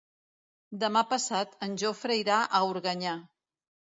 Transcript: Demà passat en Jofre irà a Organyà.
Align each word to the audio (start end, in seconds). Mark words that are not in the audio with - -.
Demà 0.83 1.01
passat 1.09 1.53
en 1.67 1.77
Jofre 1.83 2.17
irà 2.21 2.39
a 2.45 2.63
Organyà. 2.73 3.13